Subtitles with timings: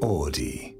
[0.00, 0.74] Audi.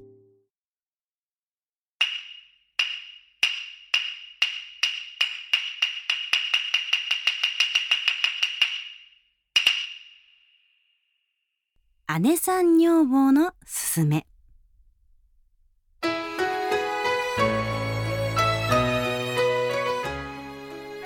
[12.21, 14.25] 姉さん女房のすすめ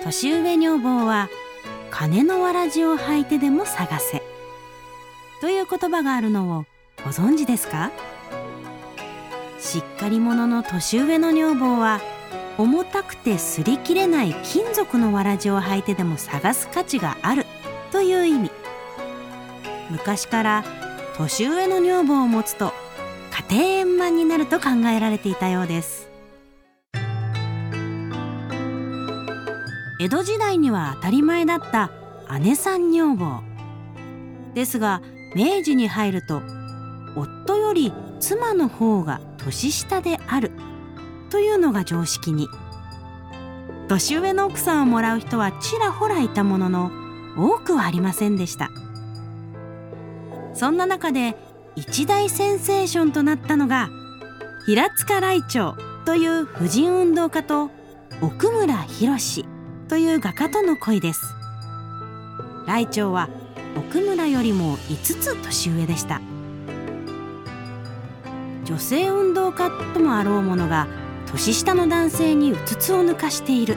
[0.03, 1.29] 年上女房は
[1.91, 4.23] 金のわらじを履いてでも探せ
[5.41, 6.65] という言葉があるのを
[7.03, 7.91] ご存知ですか？
[9.59, 11.99] しっかり者の年上の女房は
[12.57, 17.45] 重たくて擦り切れない金属のわらじを履いてでも探す価値がある
[17.91, 18.51] という意味。
[19.89, 20.63] 昔から
[21.17, 22.71] 年上の女房を持つと
[23.49, 26.09] 家庭円満になると考えられていたようです。
[29.99, 31.91] 江戸時代には当たり前だった
[32.41, 33.41] 姉さん女房。
[34.53, 35.01] ですが
[35.35, 36.41] 明治に入ると
[37.73, 40.51] より妻の方が年下である。
[41.31, 42.47] というのが常識に。
[43.87, 46.91] 年上の奥さんをもらう人はちらほらいたものの
[47.35, 48.69] 多くはありませんでした。
[50.53, 51.35] そんな中で
[51.75, 53.89] 一大センセーションとなったのが
[54.67, 57.71] 平塚来長という婦人運動家と
[58.21, 59.45] 奥村博
[59.89, 61.21] という画家との恋です。
[62.67, 63.29] 来長は
[63.75, 66.21] 奥村よりも5つ年上でした。
[68.65, 70.87] 女性運動家ともあろうものが
[71.27, 73.75] 年下の男性にうつつを抜かしている。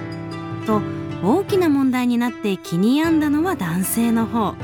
[0.67, 0.81] と
[1.23, 4.55] 大きな問題になって気に病んだのは男性の方。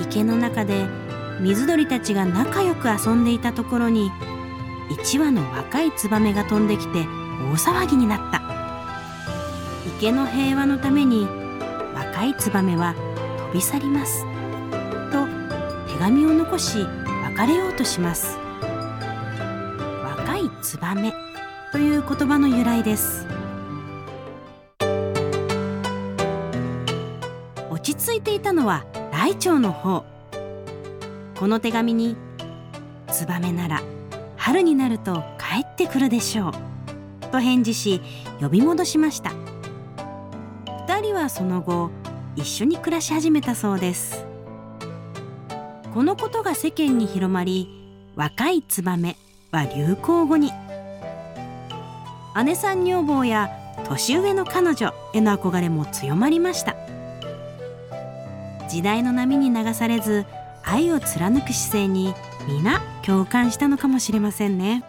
[0.00, 0.86] 池の中で
[1.40, 4.10] 水鳥たちが仲良く遊んでいたところに
[4.90, 8.42] 1羽の若いツバメが飛んできて大騒ぎになった。
[9.98, 11.26] 池の平和のために
[11.94, 12.94] 若いツバメは
[13.48, 14.24] 飛び去ります。
[15.10, 15.26] と
[15.92, 16.86] 手紙を残し
[17.36, 18.38] 別れようとします。
[20.72, 21.12] ツバメ
[21.70, 23.26] という言葉の由来です。
[27.70, 30.06] 落ち着いていたのは来長の方。
[31.38, 32.16] この手紙に
[33.12, 33.82] 「ツバメなら
[34.38, 36.52] 春になると帰ってくるでしょう」
[37.30, 38.00] と返事し
[38.40, 39.32] 呼び戻しました。
[40.86, 41.90] 2人はその後
[42.34, 44.24] 一緒に暮らし始めたそうです。
[45.92, 47.68] このことが世間に広まり
[48.16, 49.18] 若いツバメ
[49.50, 50.50] は流行語に。
[52.44, 53.50] 姉さん女房や
[53.84, 56.76] 年上の彼女への憧れも強まりました。
[58.68, 60.24] 時代の波に流されず
[60.62, 62.14] 愛を貫く姿勢に
[62.46, 64.82] 皆共感したのかもしれませんね。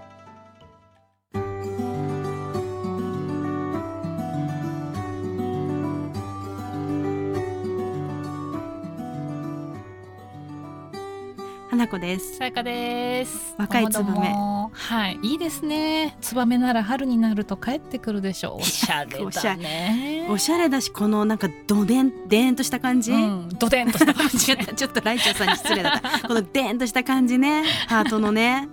[11.93, 13.55] 子ですさやかです。
[13.57, 14.35] 若いツバメ
[14.71, 16.17] はい、いいですね。
[16.21, 18.61] ツバメなら春になると帰ってくるでしょう。
[18.61, 20.27] おしゃれだね。
[20.29, 24.39] おしゃれだしこのなんかどでんでーんとした感じ、うん、ドデンとした感じ
[24.75, 28.67] ちょっとライチョウさんに失礼だったこのでーんとした感じねハートのね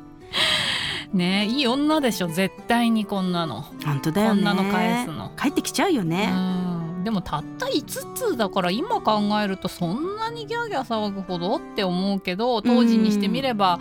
[1.12, 2.28] ね、いい女でしょ。
[2.28, 3.62] 絶対にこんなの。
[3.84, 13.80] 本当だよねこんなの返すの帰ってきちゃうよね、うん、でもたった5つだから今考えるとそんなにギャーギャー騒ぐほどって思うけど当時にしてみれば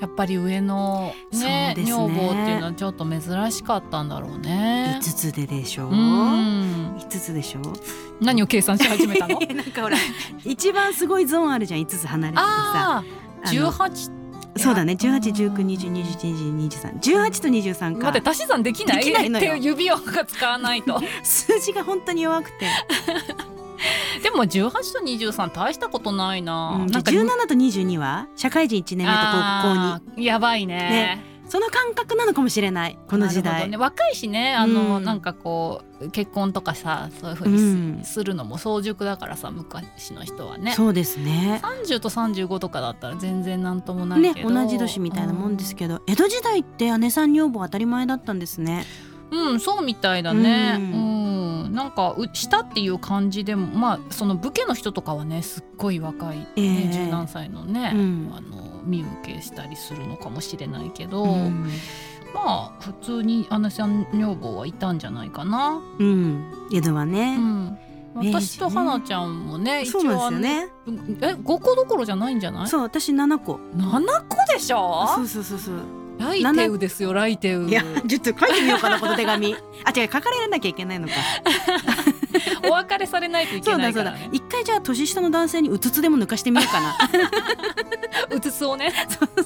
[0.00, 1.84] やっぱり上の、ねね。
[1.86, 4.98] 女房っていうのはちょっと珍しかったんだろうね。
[5.00, 6.96] 5つででしょう、うん。
[6.96, 7.60] 5つでしょ
[8.20, 9.38] 何を計算し始めたの？
[9.54, 9.96] なんかほら
[10.44, 12.44] 一番すごいゾーンあるじゃん5つ離れててさ。
[12.44, 13.04] ああ
[13.44, 14.21] あの18
[14.56, 14.94] そうだね。
[14.94, 18.06] 181920212318と23か。
[18.08, 19.46] 待って足し算できないできないのよ。
[19.46, 21.00] っていう指輪が使わないと。
[21.24, 22.66] 数字が本当に弱くて、
[24.22, 28.26] でも18と23大したことないな,、うん、なんか17と22は？
[28.36, 30.76] 社会人1年目と高校あーやばいね。
[30.76, 32.98] ねその感覚なのかもしれない。
[33.08, 35.04] この時代、ね、若いしねあの、うん。
[35.04, 40.72] なんかこう結婚とかさそういうふうにす,、るのも早熟だからさ昔の人はね。
[40.72, 41.60] そうですね。
[41.62, 44.50] 30と35とかだったら全然なんともないねけど。
[44.50, 48.84] 同じ年みたいなもんですけど、江戸時代って姉さん女房当たり前だったんですね。
[49.30, 50.76] うん、うんそうみたいだね。
[50.78, 56.92] ううん、なんかうしたっていう感じでもまあその武家の人とかはねすっごい若い、ねええ。
[56.92, 58.32] 十何歳のね、うん。
[58.34, 61.68] あの身請けしたりするのかもしれないけど、うん、
[62.34, 65.80] まあ普通に姉さん女房はいたんじゃないかな。
[65.98, 67.78] うん、江戸はうね、ん。
[68.14, 70.68] 明治ね私と花ちゃんもね、そうなんですよね。
[71.22, 72.66] え5個どころじゃないんじゃない？
[72.68, 73.58] そう私7個。
[73.76, 75.06] 7個でしょ？
[75.16, 75.76] そうそうそうそう。
[76.18, 77.68] ライテウですよライテウ。
[77.68, 79.54] いやちょっと書いてみようかなこの手紙。
[79.84, 81.14] あ違う書かれなきゃいけないのか
[82.68, 84.10] お別れされないといけそうだそうだ。
[84.12, 86.96] ないからね一回じゃあ年下の男性にうつつでも抜かしてみようかな。
[88.36, 88.92] うつつをね。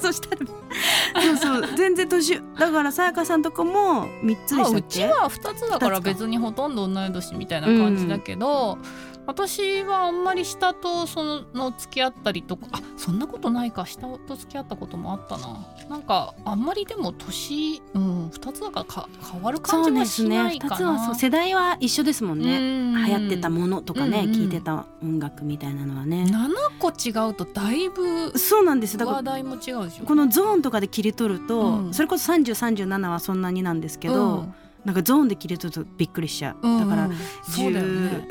[0.00, 1.76] そしたらそうそう。
[1.76, 5.04] 全然年だからさやかさんとかも3つでしたっけ？
[5.04, 8.78] あうちは2つだから別にほとんど同い年みたいな感じだけど、
[9.26, 13.84] 私はあんまり下とそのの付き合ったりとかあそんなことないか。
[13.86, 15.66] 下と付き合ったこともあったな。
[15.88, 20.40] なんかあんまりでも年、うん、2つだからか変わる感じはしそうですね。
[20.40, 22.58] 2ないかなつはそう世代は一緒ですもんね。
[22.58, 23.04] うん。
[23.06, 24.24] 流行ってたものとかね、うん。
[24.26, 26.24] うん聞いてた音楽みたいなのはね。
[26.24, 28.96] 7個違うとだいぶそうなんです。
[28.96, 30.04] だから話題も違うでしょ。
[30.04, 31.94] このゾーンとかで切り取ると、うん。
[31.94, 34.46] それこそ3037はそんなになんですけど、
[34.84, 36.80] なんかゾーンで切り取るとびっくりしちゃう、うん。
[36.80, 37.16] だからうん
[37.48, 38.10] そうだよね。
[38.10, 38.26] なんか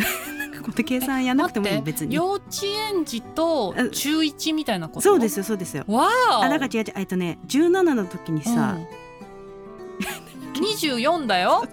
[0.65, 2.15] この計算やんなくても別に。
[2.15, 5.01] 幼稚園児と中1みたいなこと？
[5.01, 5.83] そうですよそうですよ。
[5.87, 11.65] わああだから違う違うえっとね17の時にさ、うん、 24だよ。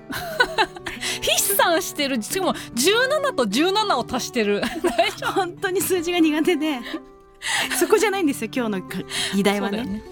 [1.22, 2.22] 筆算してる。
[2.22, 4.60] しかも17と17を足してる。
[5.34, 6.80] 本当に数字が苦手で。
[7.80, 8.98] そこじゃないんですよ今日のか
[9.34, 9.78] 議題はね。
[9.78, 10.02] 夫だよね。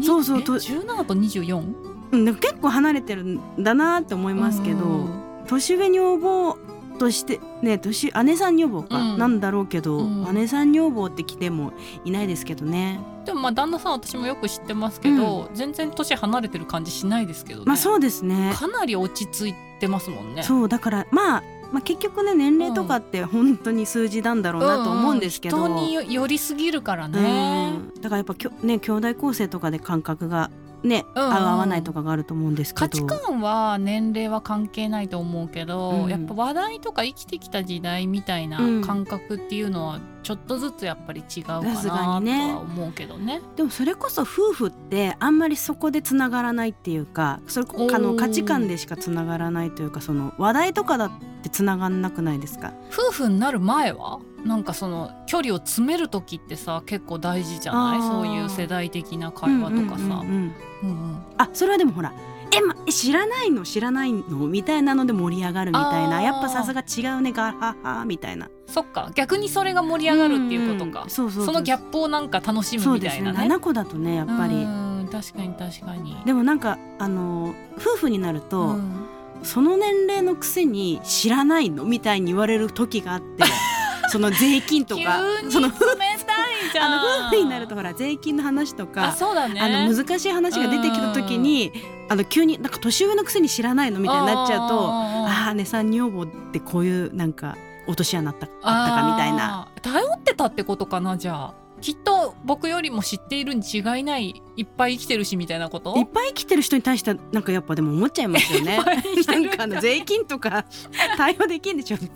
[0.00, 1.74] えそうそうと17と 24?
[2.12, 5.22] うん結構離れてるんだなって思いますけど、うん。
[5.48, 6.56] 年上女房
[6.98, 9.18] としてね年姉さん女房か、うん。
[9.18, 10.34] なんだろうけど、うん。
[10.34, 11.72] 姉さん女房って来ても
[12.04, 13.00] いないですけどね。
[13.24, 18.52] でもまあ旦那さん私もよく知ってますけど、全然年離れてる感じしないですけどね、まあそうですね。
[18.54, 20.42] かなり落ち着いてますもんね。
[20.42, 28.00] そうだからまあまあ結局ね年齢とかって本当に数字なんだろうなと思うんですけど、うんうん人によりすぎるからね、うん。
[28.00, 30.50] だからやっぱきょね兄弟構成とかで感覚が
[30.82, 32.86] ね、うんうん合う合わないとかがあると思うんですけど。
[32.86, 36.08] 価値観は年齢は関係ないと思うけど、うん。
[36.08, 43.40] やっぱ話題とか生きてきた時代みたいなうん感覚っていうのはちょっとずつやっぱり違うかなとは思うけどね。
[43.56, 51.10] でもそれこそ夫婦ってあんまりそこでつながらないっていうかそれあの価値観でしかつながらないというかその話題とかだ
[51.48, 52.72] ってつながんなくないですか？
[52.92, 54.20] 夫婦になる前は？
[54.44, 58.00] なんかその距離を詰める時ってさ結構大事じゃない？
[58.02, 60.22] そういう世代的な会話とかさ。
[61.38, 62.12] あそれはでもほら
[62.56, 63.64] え、ま、え知らないの？
[63.64, 64.22] 知らないの？
[64.46, 66.22] みたいなので盛り上がるみたいな。
[66.22, 67.32] やっぱさすが違うね。
[67.32, 68.48] ガハハみたいな。
[68.66, 69.10] そっか。
[69.14, 73.38] 逆にそれが盛り上がるっていうことか、そのギャップをなんか楽しむみたいなね。
[73.54, 74.54] 7個だとねやっぱり。
[74.54, 76.16] うん確かに確かに。
[76.26, 79.06] でもなんかあの夫婦になると、うん
[79.42, 83.44] その年齢のくせに知らないのみたいに言われる時があって
[84.10, 85.20] その税金とか
[85.50, 85.68] その
[86.80, 86.96] あの
[87.26, 89.60] 夫婦になるとほら税金の話とあかそうだね。
[89.60, 91.72] あの難しい話が出てきた時に
[92.08, 97.56] あの急になんか年上のくせに知らないのみたいになっちゃうとああー姉さん女房ってこういうなんか
[97.86, 99.68] 落とし穴あったあったかみたいな。
[99.82, 105.96] 頼ってたってことかなじゃあきっと僕よりも知っているに違いないいっぱい生きてるしみたいなこと？
[105.96, 108.78] いっぱい生きてる人に対してはなんかやっぱでも思っちゃいますよね。
[109.26, 110.64] なんかあの税金とか
[111.16, 111.96] 対応できんでしょ。
[111.96, 112.06] って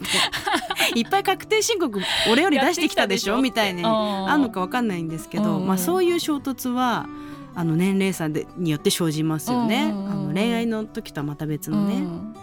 [0.99, 2.01] いっぱい確定申告
[2.31, 3.41] 俺より出してきたでしょ？
[3.41, 5.67] みたいにああるのかわかんないんですけど、うん。
[5.67, 7.07] まあ、そういう衝突は
[7.55, 10.11] あの年齢差でによって生じますよね、うん。
[10.11, 11.97] あの恋愛の時とはまた別のね。
[11.97, 12.35] うん。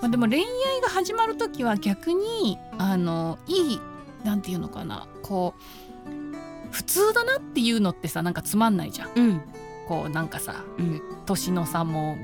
[0.00, 0.44] まあ、でも恋愛
[0.82, 3.80] が始まる時は逆にあのいい
[4.22, 5.06] なんていうのかな。
[5.22, 5.62] こう
[6.70, 9.10] 普通だなっていうのってさなんかつまんないじゃん。
[9.14, 9.40] うん。
[9.88, 11.00] こうなんかさうん。
[11.26, 12.16] 年の差も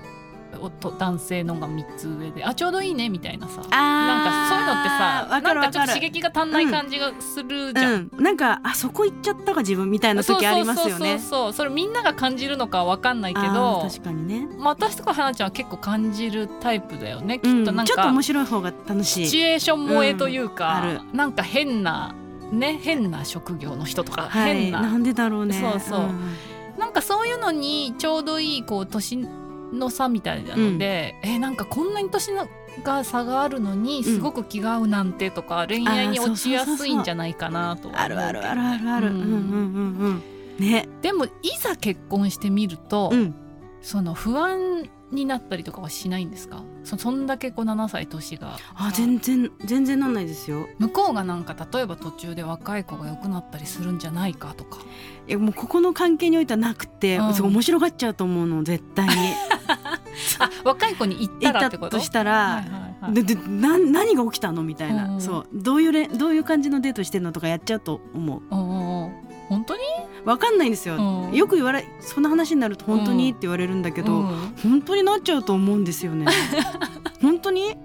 [0.60, 3.62] おと男性のが3つ上であちょうどいいねみたいなさ。
[3.70, 8.10] なんかそういうのってさなんかちょっと刺激が足んない感じがするじゃん。
[8.12, 10.90] うん、なんかあそこ行っちゃったか自分みたいな時ありますよね。
[10.90, 11.18] そうそうそう。
[11.18, 17.62] そうそれみんなが感じるのかわかんないけあどー確かにね、まあ私とか花ちゃんは結構感じるタイプだよねきうん。
[17.62, 17.92] っとなんか。
[17.92, 19.26] ちょっと面白い方が楽しい。
[19.26, 22.14] シチュエーション萌えというか、なんか変な
[22.58, 25.54] ね変な職業の人とか、はい、変ななんでだろうね。
[25.54, 26.36] そうそうん
[26.78, 29.26] なんかそういうのにちょうどいいこう年
[29.72, 32.48] の差みたいなので、えなんかこんなに年の
[32.82, 39.06] が差があるのにすごく気が合うなんてとか、恋愛に落ちやすいんじゃないかなとはあるあるあるあるある。
[39.08, 40.22] ううんんうんうん
[40.58, 40.66] うん。
[40.66, 40.88] ね。
[41.02, 41.30] でもい
[41.60, 43.34] ざ結婚してみると、うん。
[43.82, 46.62] その不安になったりとかはしないんですか？
[46.84, 48.58] そそんだけこう7歳年が。
[48.74, 50.66] あ全然全然なんないですよ。
[50.78, 54.78] 向こうがなんか例えば途中で若い子が良くなったりするんじゃないかとか。
[55.26, 57.46] いやもうここの関係においてはなくて、うん。
[57.46, 59.12] 面白がっちゃうと思うの絶対に。
[60.38, 61.98] あ若い子に言ったらってこと？
[61.98, 62.32] としたはいら。
[62.32, 63.14] はいはい。
[63.14, 64.62] ででな何が起きたの？
[64.62, 65.20] みたいな、うん。
[65.20, 65.46] そう。
[65.52, 67.32] どういうれどういう感じのデートしてんの？
[67.32, 68.42] とかやっちゃうと思う。
[68.50, 69.82] 本当に？
[70.24, 71.34] わかんないんですよ、うん。
[71.34, 74.54] よく言われそんな話になると本当に、うんって言われるんだけど、うん。
[74.62, 76.26] 本当になっちゃうと思うんですよね。
[77.20, 77.76] 本当に？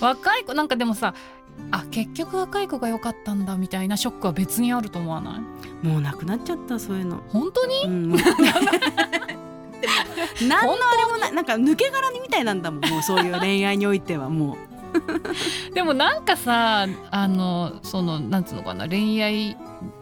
[0.00, 1.14] 若い子なんかでもさ
[1.70, 5.40] あ結局若い子が良かったんだみたいなショックは別にあると思わな
[5.82, 5.86] い？
[5.86, 7.84] もうなくなっちゃったそういうの、本当に？
[7.84, 8.10] うん、
[10.48, 11.32] 何のあれもない。
[11.34, 14.56] なんか抜け殻みたいなんだもんもうそういう恋愛においてはも
[15.74, 19.56] でもなんかさあのそのなんつうのかな恋愛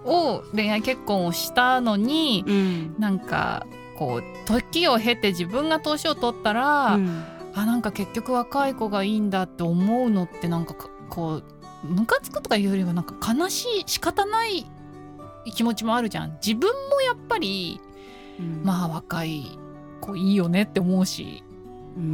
[0.04, 2.94] を恋愛結婚をしたのにうん。
[2.98, 3.66] なんか
[3.98, 7.24] こう時を経て自分が年を取ったら、うん。
[7.54, 11.40] あなんか結局若い子がいいんだって思うのってなんかかこ
[11.84, 14.66] うムカつくとかいうよりはなんか悲しい仕方ない
[15.54, 16.38] 気持ちもあるじゃん。
[16.44, 17.80] 自分もやっぱり
[18.38, 18.62] うん。
[18.62, 19.58] まあ若い
[20.00, 21.42] 子いいよねって思うし。
[21.42, 21.45] うん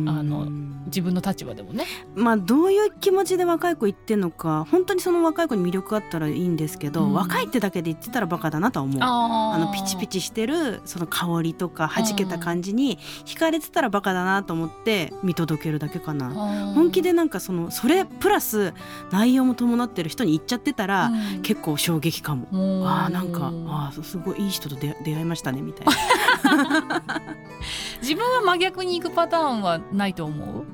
[0.06, 0.46] あの
[0.86, 1.84] 自分の立場でもね
[2.14, 8.98] まあどういう気持ちで若い子言ってんのか本当にその若い子に魅力あったらいいんですけど、うん若いってだけで言ってたらバカだなとは思う。
[9.02, 16.30] ああのピチピチしてるその香りとか弾けた感じに惹かれてたらバカだなと思って見届けるだけかな。
[16.74, 18.72] 本気でなんかそのそれプラス
[19.10, 21.10] 内容も伴ってる人に言っちゃってたら、
[21.42, 22.46] 結構衝撃かも。
[22.50, 27.02] 構あーなんかあーすごいいい人と出出会いましたねみたいな。
[28.00, 30.64] 自分は真逆に行くパターンはないと思う？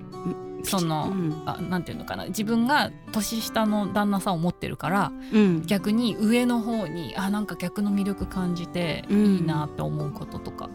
[0.64, 1.42] そのうん。
[1.46, 2.26] あなんていうのかな？
[2.26, 5.62] 自分が年下の旦那さんを持ってるからうん。
[5.66, 9.26] 逆に上の方にあなんか逆の魅力感じてうん。
[9.36, 10.68] いいなって思うこととか、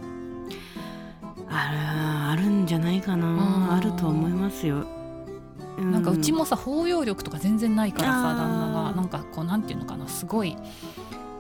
[1.50, 1.78] ある
[2.32, 3.22] あるんじゃないかうん。
[3.22, 4.86] なあるとは思いますよ。
[5.78, 8.92] うなんかうちもさ包容力とか全然ないからさ旦那が。
[8.96, 10.08] なんかこうなんていうのかな？
[10.08, 10.56] すごい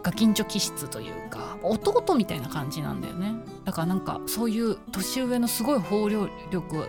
[0.02, 6.86] ガキンチョ気質というか弟みたいな感じなんだよねだからなんかそういう年上のすごい包容力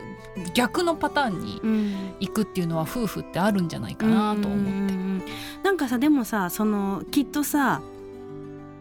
[0.54, 4.94] 逆のパターンにうん行くっていうのは夫婦ってあるんじゃないかなと思って。
[4.94, 5.22] うん
[5.62, 7.80] なんかさでもさそのきっとさ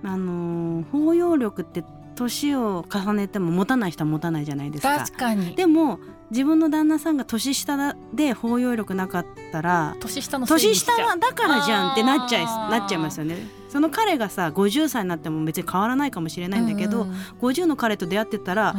[0.03, 1.83] あのー包容力って
[2.15, 4.97] 年を重ねても持たない人は持たないじゃないですか。
[4.99, 13.37] 確かにでも自分の旦那さんが年下で包容力なかったら年下の年下はだからじゃんってなっちゃいなっちゃいますよね。
[13.73, 18.75] その彼がさ50歳になっても別に変わらないかもしれないんだけど、うん50の彼と出会ってたら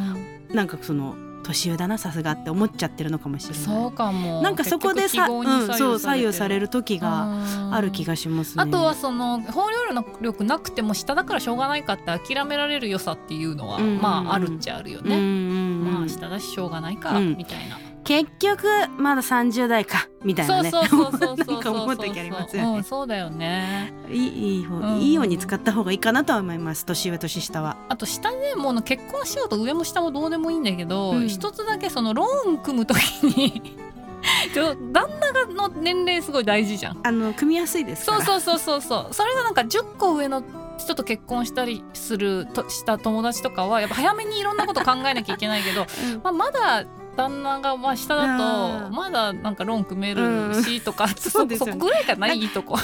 [0.49, 0.55] う、ん。
[0.55, 3.63] なんかその年上だなさすがって思っちゃってるのかもしれない。
[3.63, 4.41] そうかも。
[4.41, 7.27] なんかそこでさ、うん、そう左右される時が
[7.71, 8.63] ある気ががしますね。
[8.63, 13.83] あとはその包容力なくても下だからしょうがないかって諦められる良さっていうのは、うん。
[13.83, 15.93] うんうんまああるっちゃあるようんうんね、うん。
[15.93, 17.35] まあ下だししょうがないか、うん。
[17.35, 20.69] みたいな結局まだ30代かみたいなね。
[20.69, 26.85] そうそうそうそうそう思う時ありますよねうん、そうだよねいいいい方、うんいいように使った方がいいかなとは思います。
[26.85, 27.77] 年上年下は。
[27.89, 33.75] あと下でもう結婚しようと上も下もどうでもいいんだけど、うん一つだけそのローン組む時に
[34.53, 38.05] 旦那がの年齢すごい大事じゃんあの組みやすいです。
[38.05, 40.43] そうそうそうそうそうそれがなんか10個上の
[40.77, 46.85] 人と結婚したりするとした友達とかはやっぱ早めにいろんなこと考えなきゃいけないけど、 うんまあ、まだ
[47.15, 51.71] 旦那がまあ下だとまだなんかローン組めるしとか、そそうですよね。
[51.73, 52.77] そこぐらいかないいとこ。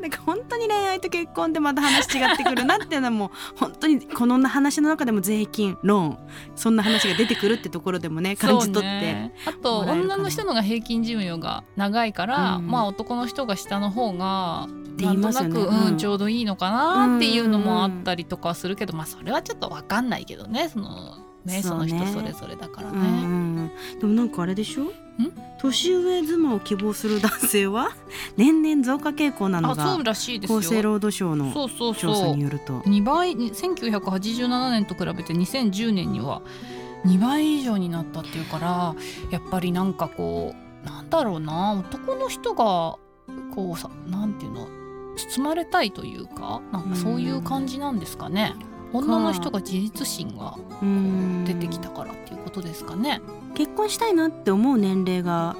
[0.00, 6.18] なんか本当に恋愛と結婚ってまた話違ってくるなっていうのはもう本当にこの話の中でも税金ローン
[6.54, 15.96] そんな話が出てくるってところでもね感じ取って、ねあと女の人のが平均寿命が長いから、うんまあ男の人が下の方がなんとなく、うんうん。
[15.98, 23.10] ちょうどいいのかなっていうのもあったりとかするけど、まあそれはちょっと分かんないけどねそのねその人それぞれだからうんうね。
[23.66, 23.70] ん
[24.00, 24.90] でもなんかあれでしょ？
[25.60, 27.90] 年上妻を希望する男性は
[28.36, 30.58] 年々増加傾向なのあそがうらしいですよ。
[30.58, 32.80] 厚生労働省の調査によると。
[32.80, 36.42] 2倍に1987年と比べて2010年には
[37.06, 38.94] 2倍以上になったっていうから
[39.30, 42.96] やっぱりなんかこうなんだろうな男の人が
[43.54, 44.66] こうさなんていうの
[45.16, 48.54] 包まれたいというかなんかそういう感じなんですかね。
[48.94, 51.44] 女の人が自立心がうん。
[51.44, 53.20] 出てきたからっていうことですかね。
[53.54, 55.56] 結婚したいなって思う年齢が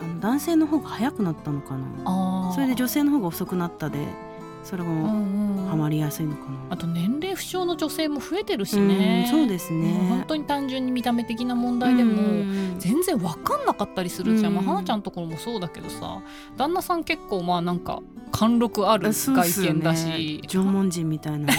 [0.00, 2.52] あの男性の方が早くなったのかな。
[2.54, 4.08] それで女性の方が遅くなったで
[4.62, 5.66] それがうんうん。
[5.70, 9.24] ハマりやすいのかな、あと年齢不詳の女性も増えてるしね。
[9.32, 9.92] うんそうですね。
[10.08, 16.20] 本当に単純に見た目的な問題でも、うん全然分かんなかったりするじゃん、うんまあ、花ちゃんのところもそうだけどさ。
[16.56, 18.00] 旦那さん結構まあなんか
[18.32, 21.54] 貫禄ある外見だし、縄文人みたいなね。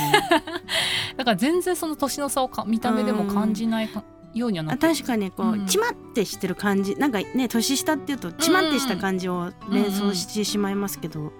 [1.18, 4.04] だから全然その年の差をか見た目でも感じないか
[4.34, 5.66] ようにはな確かにこう、うん。
[5.66, 6.96] ちまってしてる感じ。
[6.96, 11.32] なんかね年下っていうとちまってした感じを連想してしまいますけど、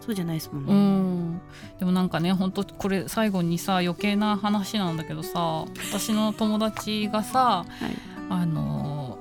[0.00, 0.72] そうじゃないですもんね。
[0.72, 1.40] うん、
[1.78, 8.10] でもなんかね本当これ最後にさ余計な話なんだけどさ私の友達がさはい。
[8.30, 9.18] あの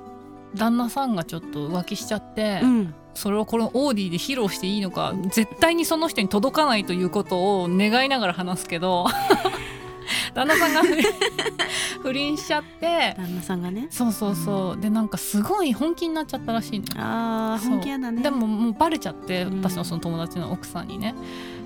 [0.55, 2.93] 旦那さんがちょっと浮気しちゃって、うん。
[3.15, 9.07] それをこのオーディで披露していいのか絶対にその人に届かないということを願いながら話すけど
[10.33, 10.81] 旦那さんが
[12.01, 13.15] 不倫しちゃって。
[13.17, 13.87] 旦那さんがね。
[13.89, 14.81] そうそうそう。
[14.81, 18.21] でなんかすごい本気になっちゃったらしいあーそう本気やだね。
[18.21, 19.61] でももうバレちゃってうん。
[19.61, 21.15] 私のその友達の奥さんにね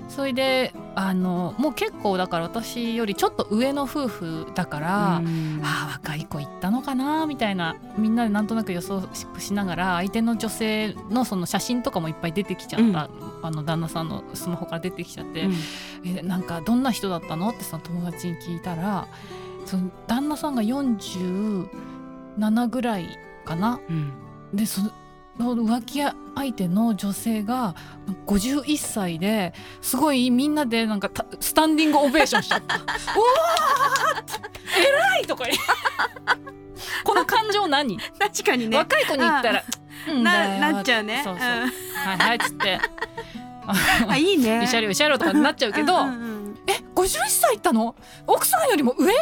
[0.08, 5.60] それであのもう結構だから私よりちょっと上の夫婦だから、うん。
[5.64, 9.02] ああ若い子行ったのかなみたいなみんなでなんとなく予想
[9.38, 13.10] しながら相手の女性のその写真とかもいっぱい出てきちゃった、
[13.42, 15.54] あの旦那さんのスマホから出てきちゃって、うん。
[16.04, 19.08] えなんかどんな人だったのってその友達に聞いたら
[19.64, 23.08] その旦那さんが47ぐらい
[23.44, 23.80] かな？
[23.88, 24.12] うん。
[24.52, 24.82] でそ
[25.38, 27.74] の浮気相手の女性が
[28.26, 32.82] 51歳ですごいみんなでなんかたスタンディングオベーションしちゃった「おー
[34.78, 35.56] 偉い!」とか言う。
[37.04, 38.76] この感情何、確かにね。
[38.78, 39.62] 若い子に言ったら
[40.08, 40.24] 「うん。
[40.24, 41.20] だよななっちゃうね。
[41.22, 42.80] そうそう、はいはい」っつって。
[44.02, 46.16] う んあいいね「慰謝料慰謝料」とかになっちゃうけど「うんうんう
[46.50, 46.58] ん。
[46.66, 47.94] え51歳いったの？
[48.26, 49.12] 奥さんよりも上？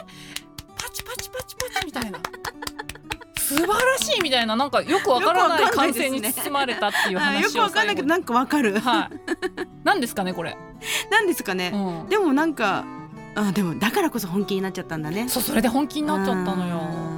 [0.76, 2.18] パチパチパチパチ」みたいな。
[3.52, 9.10] 素晴らしいみたいななんかよくわからない感性に包まれたっていう話をくわかんないけど最なんかわかるはい。
[9.84, 10.56] 何ですかねこれ。
[11.10, 12.08] なんですかねうん。
[12.08, 12.84] でもなんか
[13.34, 16.76] あでもだからこそ本気になっちゃったんだねそうそれで本気になっちゃったのうよ。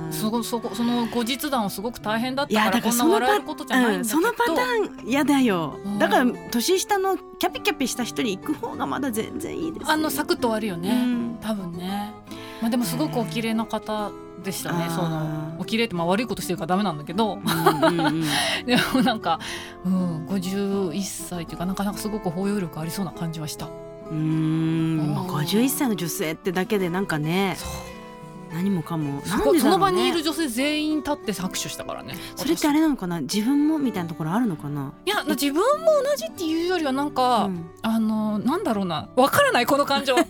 [0.08, 3.98] んすごそこその後日談はすごく大変だっいやたからだからそのパこんな笑えることじゃないんだ。
[3.98, 10.90] うんそのパターン嫌だようんだから年下のキャピキャピした人に行く方がまだ全然いいですよあのサクッと終わるよね。
[10.90, 12.12] うん多分ね。
[12.64, 14.10] まあでもすごくお綺麗な方
[14.42, 14.86] でしたね。
[14.88, 17.34] そのお綺麗ってまあ悪いことしてるからダメなんだけど。
[17.34, 18.24] うんうんうん
[18.64, 19.38] でもなんか、
[19.84, 23.66] うん、51歳っていうかなかなかすごく包容力ありそうな感じはした。
[23.66, 27.93] うーんまあ51歳の女性ってだけでなんかねそう
[28.54, 29.14] 何もかも。
[29.14, 32.14] なんでだろうその場にいるね女性全員立って拍手したからね。
[32.36, 33.20] それってあれなのかな？
[33.20, 34.92] 自分もみたいなところあるのかな？
[35.04, 37.70] いや自分も同じっていうよりはなんか、うん。
[37.82, 39.08] あのなんだろうな。
[39.16, 40.14] わからないこの感情。
[40.16, 40.22] 教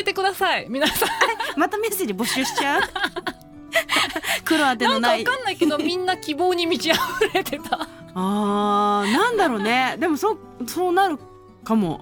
[0.00, 0.66] えてください。
[0.68, 1.08] 皆さん。
[1.56, 2.82] またメッセージ募集しちゃう？
[4.44, 7.00] 黒当てなんかわのないかんないけどみんな希望に満ち溢
[7.34, 7.86] れてた。
[8.14, 9.96] あーなんだろうね。
[10.00, 11.18] でもそうそうなる
[11.62, 12.00] かも、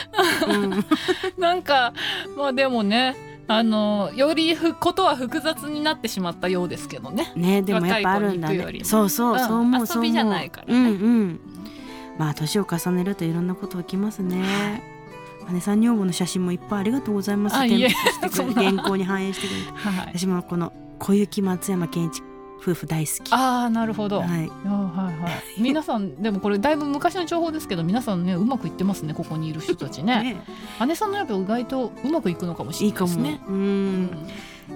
[0.46, 0.84] うん、
[1.36, 1.92] なんか
[2.36, 3.16] まあでもね
[3.50, 7.32] あのよりふことは複雑になってしまったようですけどね。
[7.34, 8.80] ねでもやっぱあるんだね。
[8.84, 10.74] そうそう、うんそう思うそう思う遊びじゃないからね。
[10.74, 11.40] うんうん。
[12.18, 14.82] まあ年を重ねるといろんなこと起きますね。
[15.50, 17.56] 姉さん女房の写真もいっぱいありがとうございます。
[17.56, 19.72] あい原稿に反映してくれて。
[19.88, 20.18] はい。
[20.18, 22.22] 私もこの小雪松山健一
[22.60, 23.32] 夫婦大好き。
[23.32, 24.28] ああなるほど、はい。
[24.28, 24.48] はい
[25.22, 25.60] はい。
[25.60, 30.22] 皆さんでもこれだいぶ昔の情報ですけど皆さんねうまくいってますねここにいる人たちね。
[30.80, 30.86] ね。
[30.86, 33.40] 姉さんのやっぱ意外とうまくいくのかもしれないですね。
[33.46, 34.02] ううん。
[34.04, 34.10] ん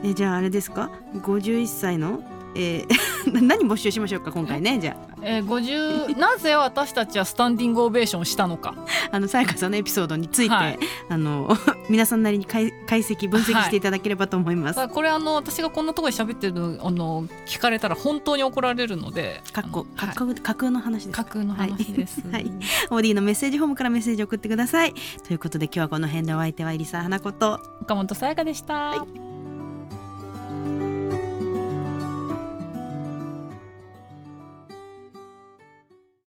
[0.05, 2.23] えじゃああれですか？51歳の
[2.55, 2.85] え
[3.25, 8.75] ー何募集しましょうか今回ねじゃえー、50 なぜ私たちはスタンディングオベーションをしたのか。
[9.11, 10.79] ああのさやかさんのエピソードについて、はい。
[11.09, 11.57] あの
[11.89, 14.77] 皆さんなりに解解析分析していただければと思います。
[14.77, 19.43] だからこれあの私がこんなところで喋ってるのあの聞かれたら本当に怒られるので。
[19.53, 19.87] かっこ
[20.43, 21.17] 架空の話です。
[21.17, 22.51] 架空の話です、はい。
[22.91, 24.95] オーディのメッセージフォームからメッセージ送ってください。
[25.27, 29.32] ということで今日はこの辺でお相手は入澤花子と岡本さやかでした、はい